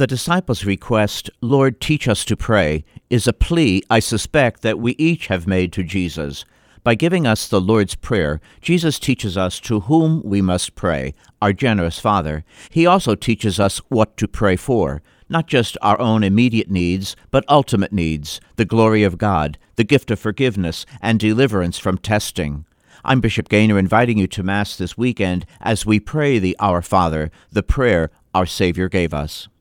[0.00, 4.92] The disciples' request, Lord, teach us to pray, is a plea I suspect that we
[4.92, 6.46] each have made to Jesus.
[6.82, 11.52] By giving us the Lord's Prayer, Jesus teaches us to whom we must pray, our
[11.52, 12.46] generous Father.
[12.70, 17.44] He also teaches us what to pray for, not just our own immediate needs, but
[17.46, 22.64] ultimate needs, the glory of God, the gift of forgiveness, and deliverance from testing.
[23.04, 27.30] I'm Bishop Gaynor inviting you to Mass this weekend as we pray the Our Father,
[27.52, 29.50] the prayer our Savior gave us.